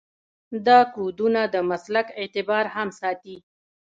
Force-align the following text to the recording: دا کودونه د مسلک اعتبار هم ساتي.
دا 0.67 0.79
کودونه 0.93 1.41
د 1.53 1.55
مسلک 1.69 2.07
اعتبار 2.21 2.65
هم 2.75 2.89
ساتي. 2.99 3.35